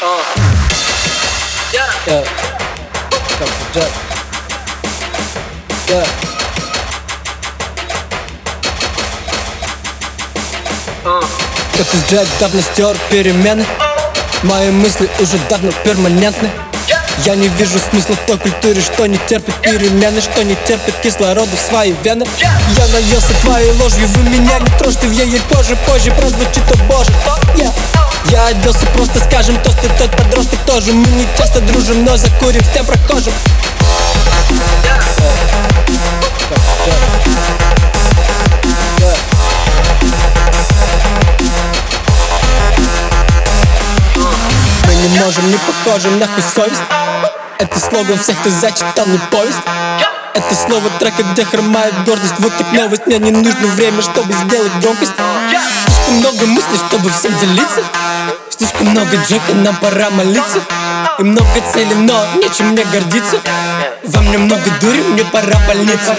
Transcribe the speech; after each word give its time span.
Jack. 0.00 0.16
Yeah. 5.92 6.04
Джек 12.08 12.26
давно 12.40 12.62
стер 12.62 12.96
перемены 13.10 13.66
Мои 14.42 14.70
мысли 14.70 15.10
уже 15.18 15.36
давно 15.50 15.70
перманентны 15.84 16.50
я 17.26 17.34
не 17.34 17.48
вижу 17.48 17.78
смысла 17.90 18.14
в 18.14 18.26
той 18.26 18.38
культуре, 18.38 18.80
что 18.80 19.04
не 19.06 19.18
терпит 19.28 19.54
перемены 19.56 20.22
Что 20.22 20.42
не 20.42 20.56
терпит 20.66 20.94
кислорода 21.02 21.54
в 21.54 21.60
свои 21.60 21.92
вены 22.02 22.24
Я 22.38 22.88
наелся 22.88 23.34
твоей 23.42 23.72
ложью, 23.72 24.08
вы 24.08 24.30
меня 24.30 24.58
не 24.58 24.78
трожьте 24.78 25.06
В 25.06 25.12
ей 25.12 25.40
позже, 25.50 25.76
позже 25.86 26.10
прозвучит, 26.12 26.62
о 26.70 26.76
боже 26.84 27.10
yeah. 27.56 28.09
Я 28.26 28.46
оделся 28.46 28.86
просто, 28.94 29.18
скажем, 29.18 29.56
тост 29.62 29.78
и 29.84 29.88
тот 29.98 30.10
подросток 30.16 30.58
тоже. 30.66 30.92
Мы 30.92 31.06
не 31.08 31.26
часто 31.36 31.60
дружим, 31.60 32.04
но 32.04 32.16
закурим 32.16 32.62
всем 32.62 32.86
прохожим 32.86 33.32
Мы 44.86 44.94
не 44.94 45.18
можем, 45.18 45.50
не 45.50 45.58
похожим 45.58 46.18
на 46.18 46.26
совесть 46.54 46.80
Это 47.58 47.80
слоган 47.80 48.18
всех, 48.18 48.38
кто 48.40 48.50
зачитал 48.50 49.06
мне 49.06 49.20
повесть. 49.30 49.58
Это 50.34 50.54
слово 50.54 50.88
трека, 50.98 51.22
где 51.22 51.44
хромает 51.44 51.94
гордость. 52.04 52.34
Вот 52.38 52.52
как 52.52 52.72
новость, 52.72 53.06
мне 53.06 53.18
не 53.18 53.30
нужно 53.30 53.66
время, 53.68 54.02
чтобы 54.02 54.32
сделать 54.32 54.72
громкость 54.80 55.12
Слишком 56.10 56.32
много 56.32 56.46
мыслей, 56.46 56.78
чтобы 56.88 57.08
всем 57.10 57.38
делиться. 57.38 57.84
Слишком 58.48 58.88
много 58.88 59.16
джека, 59.28 59.54
нам 59.54 59.76
пора 59.76 60.10
молиться. 60.10 60.58
И 61.20 61.22
много 61.22 61.44
целей, 61.72 61.94
но 61.94 62.26
нечем 62.34 62.70
мне 62.70 62.84
гордиться. 62.84 63.36
Во 64.02 64.20
мне 64.22 64.38
много 64.38 64.70
дури, 64.80 65.02
мне 65.02 65.24
пора 65.24 65.56
больница 65.68 66.16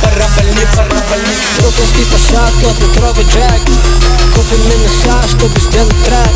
дури, 0.00 0.52
мне 0.52 0.66
пора 0.74 1.00
больница 1.10 1.60
Бруклинский 1.60 2.04
фасад, 2.04 2.52
двухметровый 2.60 3.24
джек. 3.24 3.62
Купим 4.34 4.62
минуса, 4.70 5.28
чтобы 5.28 5.58
сделать 5.60 6.04
трек. 6.04 6.34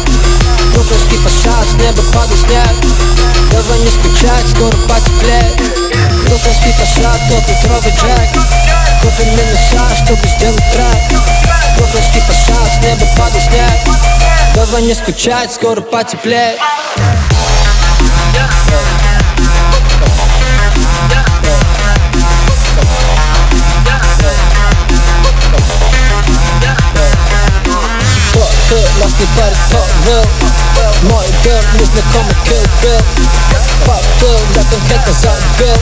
Бруклинский 0.74 1.18
фасад, 1.18 1.66
с 1.68 1.74
неба 1.74 2.02
падает 2.12 2.40
снег. 2.40 2.74
Давай 3.52 3.78
не 3.80 3.88
скучать, 3.88 4.46
скоро 4.54 4.76
потеплеет 4.88 5.56
Бруклинский 6.26 6.72
фасад, 6.72 7.20
двухметровый 7.28 7.92
джек. 7.92 8.30
Купим 9.02 9.30
минуса, 9.36 9.96
чтобы 10.04 10.26
сделать 10.26 10.64
трек. 10.72 11.20
Бруклинский 11.76 12.20
фасад, 12.20 12.68
с 12.72 12.84
неба 12.84 13.06
падает 13.16 13.44
снег. 13.44 13.96
Давай 14.54 14.82
не 14.82 14.94
скучать, 14.94 15.52
скоро 15.52 15.80
потеплеет 15.80 16.58
ты, 29.34 29.40
нас 29.40 29.40
не 29.40 29.40
парит, 29.40 29.58
кто 29.68 29.78
был 30.04 31.10
Мой 31.10 31.26
бил, 31.42 31.58
незнакомый 31.80 32.36
kill 32.44 32.64
bill 32.82 33.36
я 34.54 34.62
конкретно 34.70 35.12
забил 35.12 35.76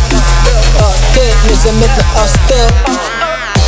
А 0.80 0.92
ты 1.14 1.50
незаметно 1.50 2.04
остыл 2.22 2.68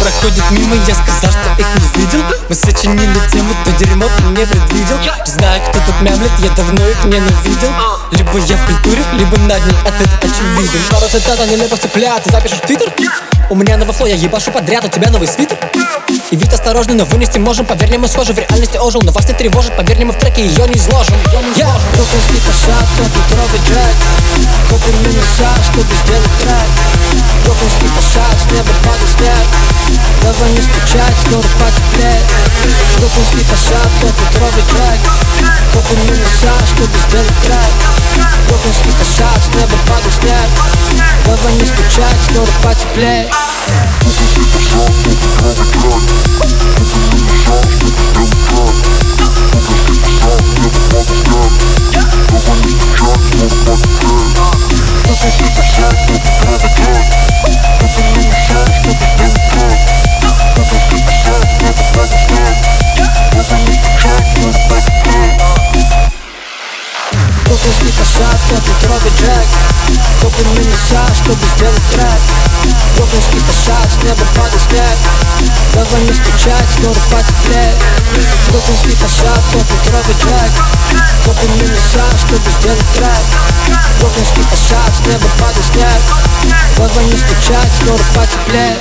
Проходит 0.01 0.45
мимо, 0.51 0.77
я 0.87 0.95
сказал, 0.95 1.33
что 1.33 1.61
их 1.61 1.67
не 1.75 2.01
видел. 2.01 2.23
Мы 2.49 2.55
сочинили 2.55 3.19
тему, 3.33 3.55
то 3.65 3.73
дерьмо 3.73 4.07
ты 4.17 4.23
не 4.25 4.47
предвидел. 4.47 4.99
Не 4.99 5.33
знаю, 5.33 5.63
кто 5.63 5.81
тут 5.81 6.01
мямлет, 6.03 6.31
я 6.39 6.51
давно 6.51 6.87
их 6.87 7.05
ненавидел 7.05 7.73
Либо 8.13 8.39
я 8.39 8.57
в 8.57 8.67
культуре, 8.67 9.03
либо 9.15 9.37
над 9.39 9.65
ней 9.65 9.77
ответ 9.85 10.11
очевиден. 10.21 10.81
Пару 10.91 11.09
цитата 11.09 11.47
нелепых 11.47 11.81
цыплят, 11.81 12.23
ты 12.23 12.31
запишешь 12.31 12.59
в 12.59 12.67
твиттер? 12.67 12.93
У 13.49 13.55
меня 13.55 13.77
новый 13.77 13.95
фло, 13.95 14.07
я 14.07 14.15
ебашу 14.15 14.51
подряд, 14.53 14.85
у 14.85 14.89
тебя 14.89 15.11
новый 15.11 15.29
свитер 15.29 15.57
И 16.31 16.35
вид 16.35 16.53
осторожный, 16.53 16.95
но 16.95 17.05
вынести 17.05 17.39
можем. 17.39 17.67
Поверь 17.67 17.89
мне, 17.89 17.99
мы 17.99 18.09
схожи, 18.09 18.33
в 18.33 18.39
реальности 18.39 18.77
ожил. 18.79 19.01
Но 19.03 19.13
вас 19.13 19.29
не 19.29 19.35
тревожит, 19.35 19.77
поверь 19.77 19.97
мне, 19.97 20.07
мы 20.07 20.13
в 20.13 20.19
треке 20.19 20.45
ее 20.45 20.67
не 20.67 20.75
изложим 20.75 21.15
Я 21.55 21.71
Бруклинский 21.95 22.41
фасад, 22.43 22.83
двухметровый 22.97 23.61
джек. 23.63 23.97
Купим 24.69 24.99
минуса, 25.07 25.47
чтобы 25.71 25.87
сделать 25.87 26.35
трек. 26.43 26.71
Бруклинский 27.45 27.87
фасад, 27.95 28.35
с 28.43 28.51
неба 28.51 28.75
падает 28.83 29.11
снег. 29.15 29.47
Давай 30.23 30.51
не 30.51 30.63
скучать, 30.67 31.15
скоро 31.23 31.47
потеплеет 31.63 32.27
Бруклинский 32.99 33.45
фасад, 33.47 33.91
двухметровый 34.01 34.65
джек. 34.67 35.01
Купим 35.79 36.01
минуса, 36.11 36.51
чтобы 36.67 36.91
сделать 37.07 37.39
трек. 37.47 37.75
Бруклинский 38.51 38.91
фасад, 38.99 39.39
с 39.39 39.49
неба 39.55 39.79
падает 39.87 40.15
снег. 40.19 40.51
Давай 41.23 41.55
не 41.55 41.67
скучать, 41.71 42.19
скоро 42.27 42.51
потеплеет 42.67 43.31
Бруклинский 44.03 44.47
Бруклинский 67.67 67.91
фасад, 67.99 68.39
двухметровый 68.49 69.13
джек. 69.19 69.49
Купим 70.23 70.55
минуса, 70.55 71.03
чтобы 71.17 71.41
сделать 71.57 71.83
трек. 71.91 72.21
Бруклинский 72.95 73.41
фасад, 73.41 73.91
с 73.91 74.05
неба 74.05 74.25
падает 74.37 74.63
снег. 74.63 74.99
Давай 75.75 76.03
не 76.03 76.13
скучать, 76.13 76.69
скоро 76.79 76.95
потеплеет 77.11 77.75
Бруклинский 78.51 78.95
фасад, 78.95 79.43
двухметровый 79.51 80.15
джек. 80.15 80.53
Купим 81.25 81.53
минуса, 81.59 82.07
чтобы 82.23 82.49
сделать 82.61 82.87
трек. 82.95 83.27
Бруклинский 83.99 84.45
фасад, 84.45 84.95
с 84.95 85.01
неба 85.09 85.29
падает 85.41 85.67
снег. 85.67 86.03
Давай 86.77 87.05
не 87.07 87.19
скучать, 87.19 87.73
скоро 87.83 87.99
потеплеет 88.15 88.81